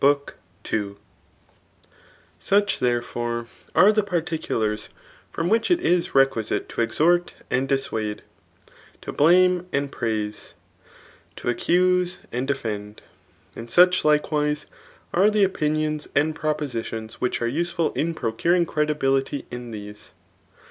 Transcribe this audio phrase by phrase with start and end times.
[0.03, 0.95] CHAPTER I
[2.39, 4.89] SUCH» tberefove^ are die particulars
[5.31, 8.23] from which it is requinte to exhort and dissoade,
[9.03, 10.53] to blame and praise^
[11.35, 13.03] to accuse and defend,
[13.55, 14.65] and such likewise
[15.13, 20.13] are the opinions and propositions which are useful in procuring credifaHity in these.